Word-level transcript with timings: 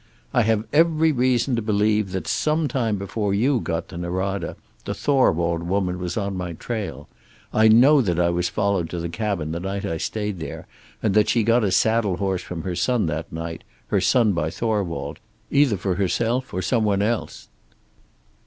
I 0.33 0.41
have 0.41 0.65
every 0.73 1.11
reason 1.11 1.55
to 1.55 1.61
believe 1.61 2.11
that, 2.11 2.27
some 2.27 2.67
time 2.67 2.95
before 2.97 3.35
you 3.35 3.59
got 3.59 3.87
to 3.89 3.97
Norada, 3.99 4.55
the 4.83 4.95
Thorwald 4.95 5.61
woman 5.61 5.99
was 5.99 6.17
on 6.17 6.35
my 6.35 6.53
trail. 6.53 7.07
I 7.53 7.67
know 7.67 8.01
that 8.01 8.19
I 8.19 8.31
was 8.31 8.49
followed 8.49 8.89
to 8.89 8.99
the 8.99 9.09
cabin 9.09 9.51
the 9.51 9.59
night 9.59 9.85
I 9.85 9.97
stayed 9.97 10.39
there, 10.39 10.65
and 11.03 11.13
that 11.13 11.29
she 11.29 11.43
got 11.43 11.63
a 11.63 11.69
saddle 11.69 12.17
horse 12.17 12.41
from 12.41 12.63
her 12.63 12.75
son 12.75 13.05
that 13.05 13.31
night, 13.31 13.63
her 13.89 14.01
son 14.01 14.33
by 14.33 14.49
Thorwald, 14.49 15.19
either 15.51 15.77
for 15.77 15.93
herself 15.93 16.51
or 16.51 16.63
some 16.63 16.83
one 16.83 17.03
else." 17.03 17.47